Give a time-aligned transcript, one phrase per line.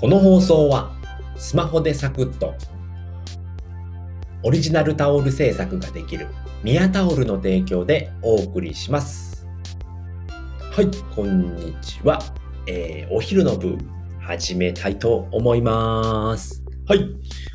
[0.00, 0.92] この放送は
[1.36, 2.54] スマホでサクッと
[4.44, 6.28] オリジナルタオル制作ができる
[6.62, 9.44] ミヤタオルの提供でお送りします。
[10.70, 12.20] はい、こんにちは。
[12.68, 13.76] えーお昼の部
[14.20, 16.62] 始めたいと思います。
[16.86, 17.00] はい、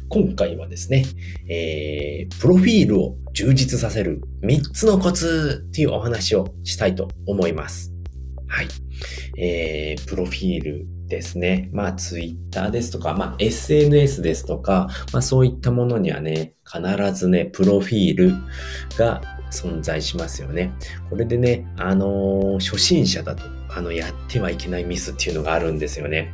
[0.10, 1.05] 今回はですね、
[1.48, 7.94] えープロフィールを充実させる3つのコツっていうお話をしたいと思います。
[8.50, 8.68] はい。
[9.38, 11.70] えー、プロフィールですね。
[11.72, 16.82] まあ、ツイッターですとか、まあ、SNS ですとか、まあ、そういったものにはね、必
[17.14, 18.34] ずね、プロフィール
[18.98, 20.74] が存在しますよね。
[21.12, 23.44] これでね、あのー初心者だと、
[23.75, 26.33] あの、やってはいけないミスっていうのがあるんですよね。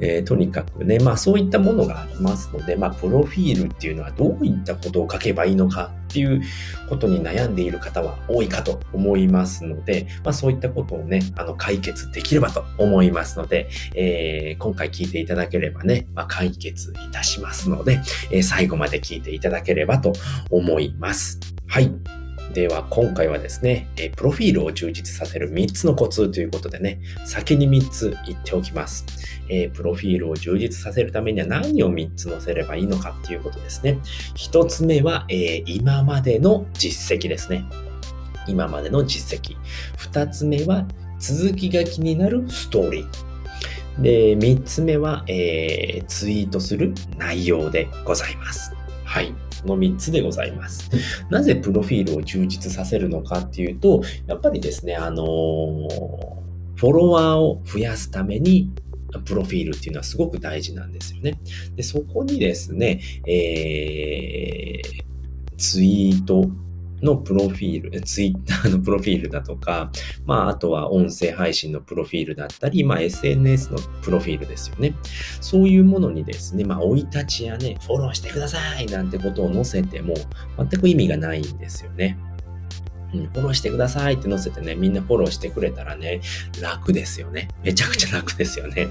[0.00, 6.42] えーとにかくね、まあ、そういったものがありますので、まあ、プロフィールっていうのはどういったことを書けばいいのかっていう
[6.88, 20.12] ことに悩んでいる方は多いかと思いますので、まあ、そういったことをね、あの、解決できればと思いますので、えー今回聞いていただければね、まあ、解決いたしますので、えー最後まで聞いていただければと
[20.50, 21.38] 思います。
[21.66, 22.17] はい。
[22.54, 29.04] では今回はですね、えプロフィールを充実させる3つのコツということでね、先に3つ言っておきます。
[29.50, 33.98] えプロフィールを充実させるためには何を3つ載せればいいのかっていうことですね。
[34.36, 37.64] 1つ目は、え今までの実績ですね。
[38.46, 39.56] 今までの実績。
[39.98, 40.86] 2つ目は
[41.18, 44.02] 続きが気になるストーリー。
[44.02, 48.77] で、3つ目は、えーツイートする内容でございます。
[49.08, 49.34] はい。
[49.62, 50.90] この3つでございます。
[51.30, 55.24] なぜプロフィールを充実させるのかっていうと、やっぱりですね、あの
[56.76, 58.70] フォロワーを増やすために、
[59.24, 61.40] プロフィールっていうのはすごく大事なんですよね。
[61.74, 65.08] で、そこにですね、えー
[65.58, 66.48] ツイート
[67.02, 69.90] のプロフィール、ツイッターのプロフィールだとか、
[70.26, 74.94] まあ、あとは音声配信のプロフィールだったり、まあ、SNS のプロフィールですよね。
[75.40, 80.14] そういうものにですね、まあ、生い立ちやね、フォローしてくださいなんてことを載せても、
[80.58, 82.18] 全く意味がないんですよね。
[83.14, 86.20] うん、フォローしてくださいって載せてね、みんなフォローしてくれたらね、
[86.60, 87.48] 楽ですよね。
[87.64, 88.88] めちゃくちゃ楽ですよね。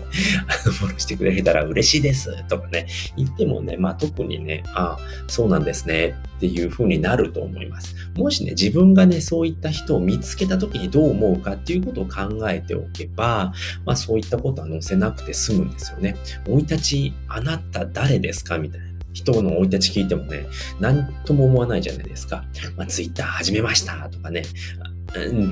[0.47, 4.97] あの フォローしてくれたら嬉しいですとかね、言ってもね、まあ特にね、あ
[5.27, 7.95] そうなんですねっていう風になると思います。
[8.15, 13.53] もしね、自分がね、そういった人を見つけた時にどう思うかっていうことを考えておけば、
[13.85, 16.15] まあそういったことは載せなくて済むんですよね。
[16.45, 18.57] 生い立ち、あなた誰ですか？
[18.57, 18.87] みたいな。
[19.17, 20.45] 人の生い立ち聞いてもね、
[20.79, 22.43] 何とも思わないじゃないですか。
[22.75, 24.43] まあ、ツイッター始めましたとかね、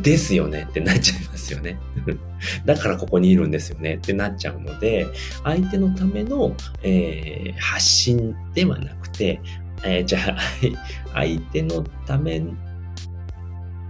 [0.04, 1.80] ですよねってなっちゃいますよね。
[2.66, 5.08] だからここにいるんですよねってなっちゃうので、
[5.44, 9.40] 相手のための、えー発信ではなくて、
[9.84, 10.38] えーじゃあ、
[11.14, 12.44] 相手のため、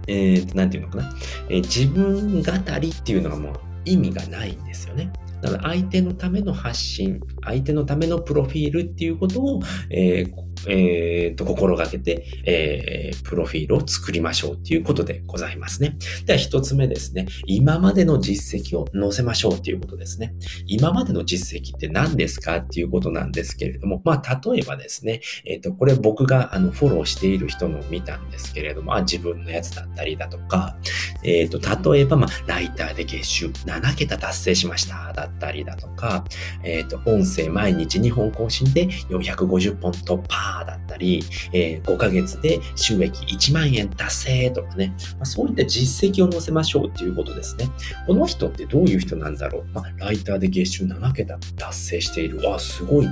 [0.06, 1.14] えー、なんていうのかな、
[1.50, 3.54] えー自分語りっていうのがもう
[3.84, 5.12] 意味がないんですよね。
[5.42, 9.60] だから相手のための発信、相手のためのプロフィールっていうことを、
[9.90, 15.96] えーえーと心がけて、えープロフィールを作りましょうっていうことでございますね。
[16.24, 17.26] では一つ目ですね。
[17.46, 20.34] 今までの実績を載せましょうっていうことですね。
[20.66, 30.76] 今までの実績って何ですかっていうことなんですけれども、まあ例えばですね、えっ、と、これ僕があのフォローしている人のを見たんですけれども、あ自分のやつだったりだとか、
[31.22, 31.58] えっ、と、
[31.90, 36.24] 例えば、まあ、ライターで月収7桁達成しましただったりだとか、
[36.62, 41.22] えっ、と、音声毎日2本更新で450本突破だったり、
[41.52, 47.68] えー5ヶ月で収益1万円達成とかね、まあ、そういった実績を載せましょうっていうことですね。
[48.06, 52.46] この人ってどういう人なんだろうまあ、ライターで月収7桁達成している。
[52.48, 53.08] わ、すごい、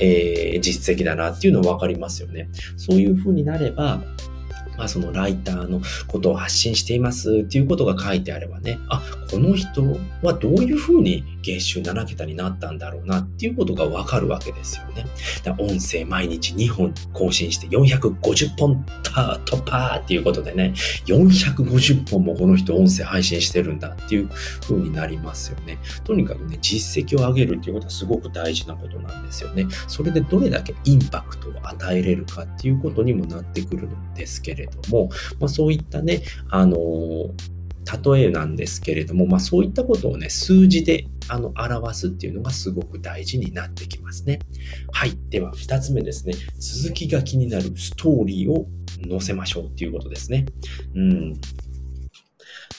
[0.00, 2.48] えー実績だなっていうの分かりますよね。
[2.76, 4.02] そういうふうになれば、
[4.76, 9.82] まあ、そのライターのことを発信していますっていうことが書いてあればね、あ、この人
[10.22, 15.06] はどういうふうに月収7桁になったんだろうなっていうことがわかるわけですよね。
[15.42, 20.72] だ音声毎日2本更新して450本突破っていうことでね、
[21.06, 24.30] 450本もこの人音声配信してるんだっていう
[24.62, 25.78] 風になりますよね。
[26.04, 29.66] とにかくね、実績を上げるっていうことはすごく大事なことなんですよね。
[29.86, 36.76] それでどれだけインパクトを与えれるかっていうことにもなってくるんですけれどれども、まあ、そういったね、あの
[38.04, 44.38] 例えなんですけれども、まあそういったことをね、数字であの表すっていうのがすごく大事になってきますね。
[44.92, 45.16] はい。
[45.30, 46.34] では、二つ目ですね。
[46.58, 48.66] 続きが気になるストーリーを
[49.08, 50.46] 載せましょうっていうことですね。
[50.94, 51.34] うん。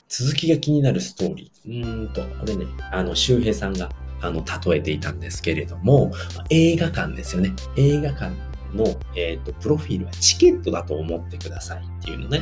[0.09, 1.83] 続きが気になるストーリー。
[1.83, 3.89] うーんと、これね、あの、周平さんが、
[4.21, 6.11] あの、例えていたんですけれども、
[6.49, 7.53] 映画館ですよね。
[7.75, 8.31] 映画館
[8.75, 8.85] の、
[9.15, 12.41] えっ、ー、と、プロフィールはチケットだと思ってくださいっていうのね。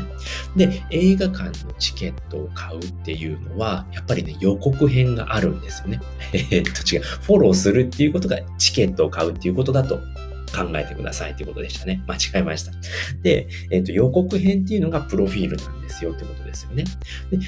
[0.55, 6.01] で、映画館のチケットを買うっていうのは、やっぱりね、予告編があるんですよね。
[6.33, 7.01] えっと、違う。
[7.01, 9.97] フォローするっていうことがチケットを買うっていうことだと
[10.53, 12.01] 考えてくださいということでしたね。
[12.07, 12.71] 間違えました。
[13.21, 16.85] で、えっ、ー、と、予告編っていうのがプロフィールなんですですよってことですよね。
[17.29, 17.39] で、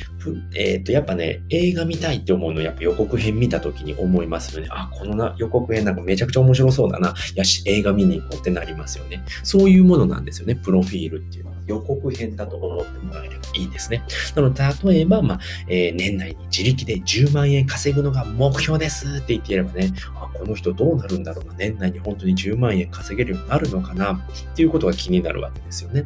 [0.56, 4.68] えっ、と、やっぱね、映画見たいって思うのやっぱ予告編見た時に思いますよね。
[4.72, 7.14] あ、このな予告編なんかめちゃくちゃ面白そうだな。
[7.36, 9.24] やし、映画見に行こうってなりますよね。
[9.44, 11.56] そういうものなんですよね、プロフィールっていうのは。
[11.68, 14.04] 予告編だと思ってもらえればいいですね。
[14.36, 21.54] なので、例えば、まあ、えー、年内に自力で10万円稼ぐのが目標ですって言っていればね、あ、この人どうなるんだろうな。
[21.58, 26.06] 年内に本当に10万円稼げるようになるのかなっていうことが気になるわけですよね。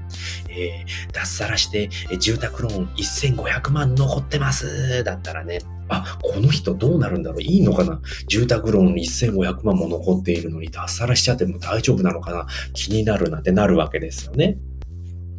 [0.50, 1.90] えー、脱サラして、
[2.30, 5.04] 住宅ローン1500万残ってます。
[5.04, 7.42] だったらね、あ、この人どうなるんだろう。
[7.42, 8.00] いいのかな。
[8.28, 12.46] 住宅ローン1500万も残っているのに脱サラしちゃっても大丈夫なのかな。
[12.74, 14.60] 気になるなってなるわけですよね。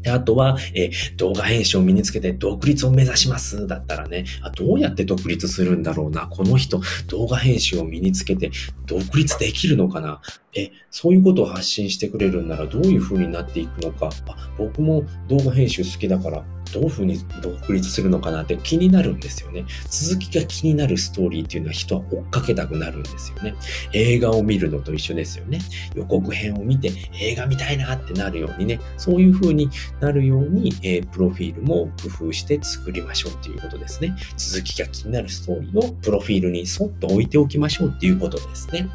[0.03, 3.69] で、あとは、え、動画編集を身につけて独立を目指します。
[3.69, 4.25] だったらね。
[4.43, 6.27] あ、どうやって独立するんだろうな。
[6.27, 8.51] この人、動画編集を身につけて
[8.87, 10.21] 独立できるのかな。
[10.57, 14.11] え、そういうことを発信してくれるんならどういう風になっていくのか。
[14.27, 19.65] あ、僕も動画編集好きだからどういうふうに独立するのかなって気になるんですよね。
[19.91, 23.55] 続きが気になるストーリーっていうのは人は追っかけたくなるんですよね。
[23.93, 25.61] 映画を見るのと一緒ですよね。
[25.95, 29.71] 予告編を見て映画見たいなってなるようにね、そういうふうに
[30.01, 34.15] なるように、えー、プロフィールも工夫して作りましょうっていうことですね。
[34.37, 38.89] 続きが気になるストーリーをプロフィールに沿って置いておきましょうっていうことですね。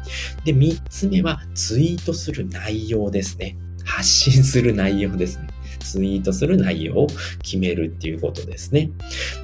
[0.44, 3.56] で、3つ目はツイートする内容ですね。
[3.84, 5.45] 発信する内容ですね。
[5.86, 7.06] ツイートする内容を
[7.42, 8.90] 決めるっていうことですね。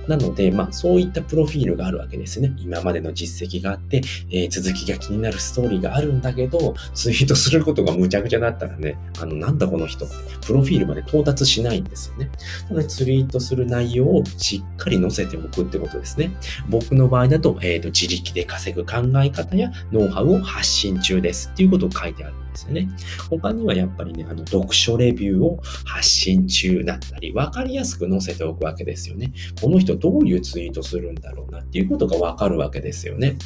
[0.08, 2.52] なので、まあ、そういったプロフィールがあるわけですね。
[2.58, 12.30] 今までの実績があって、えー、続きが気になるストーリーがあるんだけど、ツイートすることがむちゃくちゃだったらね、あの、なんだこの人って、プロフィールまで到達しないんですよね。
[12.68, 16.30] なので、ツイートする内容をしっかり載せておくってことですね。
[16.68, 22.41] 僕の場合だと、えっ、ー、と、自力で稼ぐ考え方やノウハウを発信中ですっていうことを書いてある。
[22.52, 22.88] ですよね。
[23.30, 29.32] 他にはやっぱりね、あの、読書レビューを発信中だったり、わかりやすく載せておくわけですよね。
[29.60, 33.36] この人どういうツイートするんだろうなっていうことがわかるわけですよね。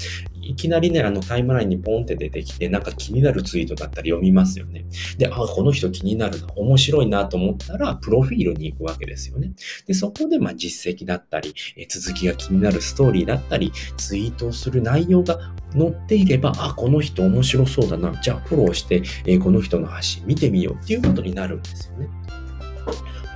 [0.42, 4.84] いきなりね、あのタイムラインにポンって出てきて、なんか気になるツイートだったら読みますよね。
[5.18, 9.52] で、あ、この人気になるな、面白いなと思ったら、プロフィールに行くわけですよね。
[9.86, 18.12] で、そこで、まあ、実績だったり、え続きが気になるストーリーだったり、ツイートをする内容が載っていれば、あ、この人面白そうだな。
[18.22, 22.08] じゃあフォローして、えこの人の発信見てみようっていうことになるんですよね。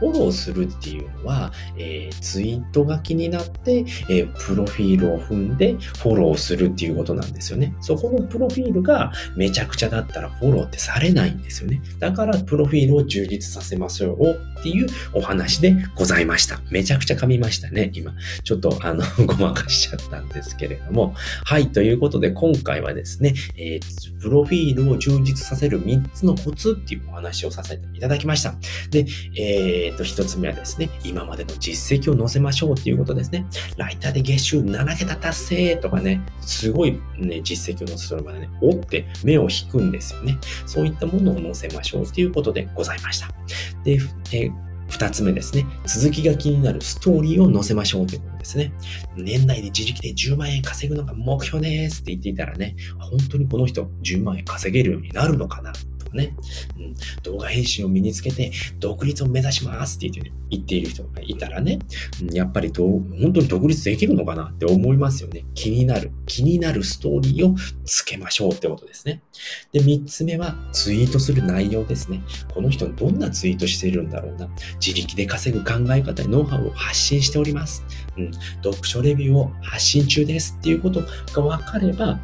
[0.00, 7.74] フォローするっていうのは、えー、ツイートが気になって、えー、プロフィールを踏んでフォローするっていうことなんですよね。
[7.80, 11.82] そこのプロフィールがめちゃくちゃだったらフォローってされないんですよね。
[11.98, 14.16] だからプロフィールを充実させますよ
[14.58, 16.60] っていうお話でございました。
[16.70, 18.14] めちゃくちゃ噛みましたね、今。
[18.42, 21.14] ちょっとあの、 ごまかしちゃったんですけれども。
[21.44, 28.54] はい、ということで今回はですね、えー、プロフィールを充実させる3つのコツっていうお話をさせていただきました。
[28.90, 29.06] で、
[29.36, 33.44] えーえっ、と、一つ目はですね、今までの実績を載せましょうっていうことですね。
[33.76, 40.38] ライターで月収7桁達成とかね、すごいね、実績を載せるまでね、折って目を引くんですよね。
[40.64, 43.28] そういったものを載せましょうっていうことでございました。
[43.82, 43.98] で、
[44.32, 45.64] えー二つ目ですね。
[45.86, 48.72] 続きが気になるストーリーを載せましょうということですね。
[49.16, 55.72] 年内で自力で10万円稼ぐのが目標ですって言っていたらね、本当にこの人10万円稼げるようになるのかな
[56.10, 56.34] かね、
[56.78, 61.78] うん、動画編集を身につけて独立を目指しますって言って言っている人がいたらね、
[62.32, 65.44] やっぱりど本当に独立できるのかなって思いますよね。
[65.54, 69.22] 気になる、気になるストーリーをつけましょうってことですね。
[69.72, 72.22] で、三つ目はツイートする内容ですね。
[72.52, 74.48] この人どんなツイートしているんだろうな。
[74.84, 77.84] 自力で稼ぐ考え方やノウハウを発信しております。
[78.16, 82.20] うん、読書レビューを発信中ですっていうことが分かれば、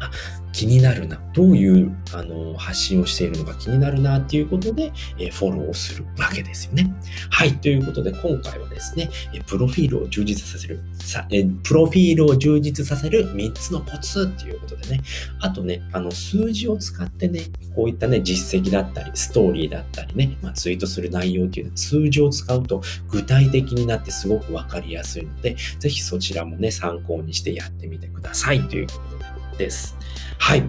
[0.00, 0.10] あ
[0.56, 6.94] 気になるな、どういうあの発信をしているのか気になるなっていうことで、えフォローをするわけですよね。
[7.28, 15.02] はい、ということで今回はですね、えプロフィールを充実させるさえ、プロフィールを充実させる3つのコツっていうことでね、
[15.40, 17.42] あとね、あの数字を使ってね、
[17.74, 29.15] こういったね、実績だったり、ストーリーだったりね、まあ、ツイートする内容っていうのは数字を使うと具体的になってすごくわかりやすいので、ぜひそちらもね、参考にしてやってみてくださいということで。
[29.56, 29.96] です。
[30.38, 30.62] はい。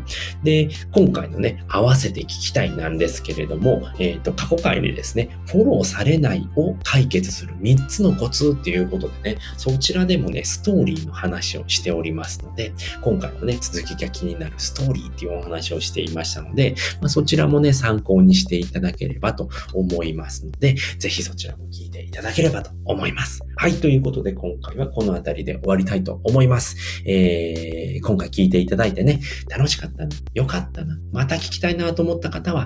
[0.43, 23.41] で、今回のね、合わせて聞きたいなんですけれども、えっ、ー、と、過去回でですね、フォローされないを解決する3つのコツっていうことでね、そちらでもね、ストーリーの話をしておりますので、今回もね、続きが気になるストーリーっていうお話をしていましたので、まあ、そちらもね、参考にしていただければと思いますので、ぜひそちらも聞いていただければと思います。
[23.57, 23.73] はい。
[23.73, 26.77] ということで、今回はこの辺りで終わりたいと思います。
[27.05, 29.19] えー、今回聞いていただだいてね、
[29.49, 32.65] 楽しかったな、良かったな、また聞きたいなと思った方は、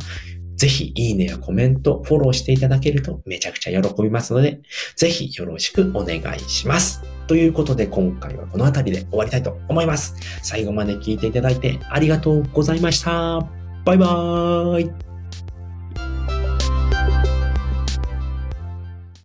[0.55, 4.59] ぜひ、いいねやコメント、フォローしていただけるとめちゃくちゃ喜びますので、
[4.95, 7.01] ぜひよろしくお願いします。
[7.25, 10.15] ということで、今回はこの辺りで終わりたいと思います。
[10.43, 13.39] 最後まで聞いていただいてありがとうございました。
[13.85, 15.10] バイバーイ。